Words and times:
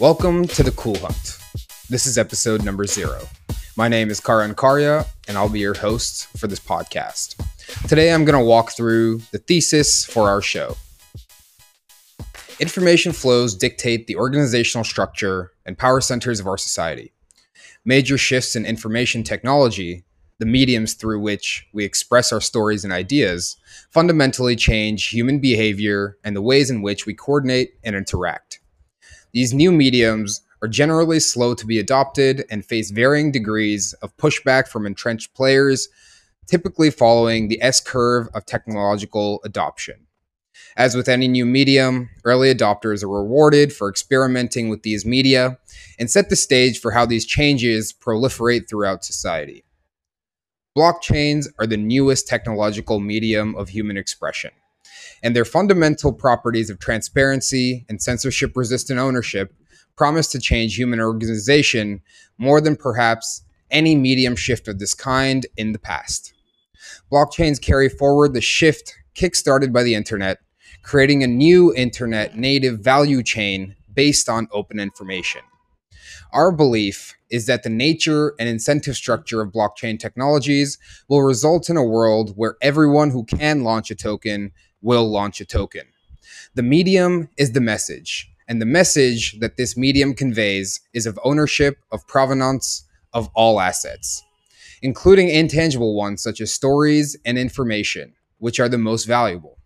Welcome 0.00 0.46
to 0.48 0.62
the 0.62 0.70
Cool 0.70 0.96
Hunt. 0.96 1.38
This 1.90 2.06
is 2.06 2.18
episode 2.18 2.64
number 2.64 2.84
zero. 2.84 3.20
My 3.76 3.88
name 3.88 4.10
is 4.10 4.20
Karan 4.20 4.54
Karia, 4.54 5.04
and 5.26 5.36
I'll 5.36 5.48
be 5.48 5.58
your 5.58 5.74
host 5.74 6.28
for 6.38 6.46
this 6.46 6.60
podcast. 6.60 7.34
Today, 7.88 8.12
I'm 8.12 8.24
going 8.24 8.38
to 8.38 8.44
walk 8.44 8.70
through 8.70 9.18
the 9.32 9.38
thesis 9.38 10.04
for 10.04 10.28
our 10.28 10.40
show. 10.40 10.76
Information 12.60 13.10
flows 13.10 13.56
dictate 13.56 14.06
the 14.06 14.14
organizational 14.14 14.84
structure 14.84 15.50
and 15.66 15.76
power 15.76 16.00
centers 16.00 16.38
of 16.38 16.46
our 16.46 16.58
society. 16.58 17.12
Major 17.84 18.16
shifts 18.16 18.54
in 18.54 18.64
information 18.64 19.24
technology, 19.24 20.04
the 20.38 20.46
mediums 20.46 20.94
through 20.94 21.18
which 21.18 21.66
we 21.72 21.84
express 21.84 22.32
our 22.32 22.40
stories 22.40 22.84
and 22.84 22.92
ideas, 22.92 23.56
fundamentally 23.90 24.54
change 24.54 25.08
human 25.08 25.40
behavior 25.40 26.18
and 26.22 26.36
the 26.36 26.42
ways 26.42 26.70
in 26.70 26.82
which 26.82 27.04
we 27.04 27.14
coordinate 27.14 27.72
and 27.82 27.96
interact. 27.96 28.60
These 29.32 29.54
new 29.54 29.70
mediums 29.70 30.42
are 30.62 30.68
generally 30.68 31.20
slow 31.20 31.54
to 31.54 31.66
be 31.66 31.78
adopted 31.78 32.44
and 32.50 32.64
face 32.64 32.90
varying 32.90 33.30
degrees 33.30 33.92
of 34.02 34.16
pushback 34.16 34.68
from 34.68 34.86
entrenched 34.86 35.34
players, 35.34 35.88
typically 36.46 36.90
following 36.90 37.48
the 37.48 37.62
S 37.62 37.80
curve 37.80 38.28
of 38.34 38.46
technological 38.46 39.40
adoption. 39.44 40.06
As 40.76 40.94
with 40.94 41.08
any 41.08 41.28
new 41.28 41.46
medium, 41.46 42.10
early 42.24 42.52
adopters 42.52 43.02
are 43.02 43.08
rewarded 43.08 43.72
for 43.72 43.88
experimenting 43.88 44.68
with 44.68 44.82
these 44.82 45.04
media 45.04 45.58
and 45.98 46.10
set 46.10 46.28
the 46.30 46.36
stage 46.36 46.80
for 46.80 46.92
how 46.92 47.06
these 47.06 47.26
changes 47.26 47.92
proliferate 47.92 48.68
throughout 48.68 49.04
society. 49.04 49.64
Blockchains 50.76 51.48
are 51.58 51.66
the 51.66 51.76
newest 51.76 52.28
technological 52.28 53.00
medium 53.00 53.56
of 53.56 53.70
human 53.70 53.96
expression, 53.96 54.52
and 55.22 55.34
their 55.34 55.44
fundamental 55.44 56.12
properties 56.12 56.70
of 56.70 56.78
transparency 56.78 57.84
and 57.88 58.02
censorship 58.02 58.56
resistant 58.56 58.98
ownership 58.98 59.54
promise 59.96 60.28
to 60.28 60.38
change 60.38 60.76
human 60.76 61.00
organization 61.00 62.00
more 62.38 62.60
than 62.60 62.76
perhaps 62.76 63.42
any 63.70 63.94
medium 63.94 64.36
shift 64.36 64.68
of 64.68 64.78
this 64.78 64.94
kind 64.94 65.46
in 65.56 65.72
the 65.72 65.78
past. 65.78 66.32
Blockchains 67.12 67.60
carry 67.60 67.88
forward 67.88 68.32
the 68.32 68.40
shift 68.40 68.94
kickstarted 69.14 69.72
by 69.72 69.82
the 69.82 69.94
internet, 69.94 70.38
creating 70.82 71.22
a 71.22 71.26
new 71.26 71.74
internet 71.74 72.36
native 72.36 72.80
value 72.80 73.22
chain 73.22 73.74
based 73.92 74.28
on 74.28 74.48
open 74.52 74.78
information. 74.78 75.42
Our 76.32 76.52
belief 76.52 77.14
is 77.30 77.46
that 77.46 77.62
the 77.62 77.70
nature 77.70 78.34
and 78.38 78.48
incentive 78.48 78.96
structure 78.96 79.40
of 79.40 79.52
blockchain 79.52 79.98
technologies 79.98 80.78
will 81.08 81.22
result 81.22 81.68
in 81.68 81.76
a 81.76 81.84
world 81.84 82.32
where 82.36 82.56
everyone 82.62 83.10
who 83.10 83.24
can 83.24 83.64
launch 83.64 83.90
a 83.90 83.94
token 83.94 84.52
will 84.82 85.08
launch 85.08 85.40
a 85.40 85.44
token. 85.44 85.82
The 86.54 86.62
medium 86.62 87.28
is 87.36 87.52
the 87.52 87.60
message, 87.60 88.30
and 88.48 88.60
the 88.60 88.66
message 88.66 89.38
that 89.40 89.56
this 89.56 89.76
medium 89.76 90.14
conveys 90.14 90.80
is 90.92 91.06
of 91.06 91.18
ownership, 91.24 91.78
of 91.92 92.06
provenance, 92.06 92.84
of 93.12 93.28
all 93.34 93.60
assets, 93.60 94.22
including 94.82 95.28
intangible 95.28 95.94
ones 95.96 96.22
such 96.22 96.40
as 96.40 96.52
stories 96.52 97.16
and 97.24 97.38
information, 97.38 98.14
which 98.38 98.60
are 98.60 98.68
the 98.68 98.78
most 98.78 99.04
valuable. 99.04 99.58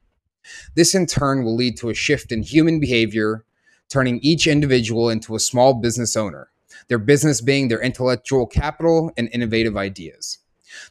This 0.75 0.95
in 0.95 1.07
turn 1.07 1.45
will 1.45 1.55
lead 1.55 1.77
to 1.79 1.91
a 1.91 1.95
shift 1.95 2.33
in 2.33 2.43
human 2.43 2.81
behavior, 2.81 3.45
turning 3.89 4.19
each 4.21 4.47
individual 4.47 5.11
into 5.11 5.35
a 5.35 5.41
small 5.41 5.75
business 5.75 6.17
owner, 6.17 6.51
their 6.89 6.99
business 6.99 7.41
being 7.41 7.69
their 7.69 7.81
intellectual 7.81 8.47
capital 8.47 9.13
and 9.17 9.29
innovative 9.33 9.77
ideas. 9.77 10.39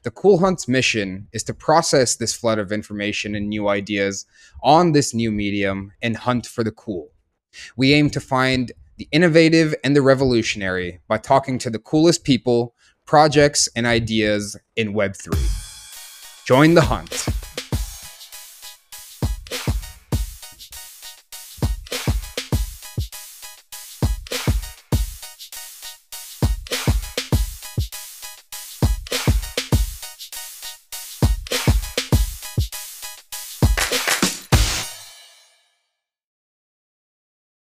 The 0.03 0.11
Cool 0.11 0.39
Hunt's 0.39 0.67
mission 0.67 1.27
is 1.33 1.43
to 1.43 1.53
process 1.53 2.15
this 2.15 2.33
flood 2.33 2.59
of 2.59 2.71
information 2.71 3.35
and 3.35 3.49
new 3.49 3.67
ideas 3.67 4.25
on 4.63 4.91
this 4.91 5.13
new 5.13 5.31
medium 5.31 5.91
and 6.01 6.17
hunt 6.17 6.45
for 6.45 6.63
the 6.63 6.71
cool. 6.71 7.11
We 7.75 7.93
aim 7.93 8.09
to 8.11 8.19
find 8.19 8.71
the 8.97 9.07
innovative 9.11 9.73
and 9.83 9.95
the 9.95 10.01
revolutionary 10.01 10.99
by 11.07 11.17
talking 11.17 11.57
to 11.59 11.69
the 11.69 11.79
coolest 11.79 12.23
people, 12.23 12.75
projects, 13.05 13.67
and 13.75 13.85
ideas 13.85 14.57
in 14.75 14.93
Web3. 14.93 16.45
Join 16.45 16.73
the 16.75 16.81
hunt. 16.81 17.25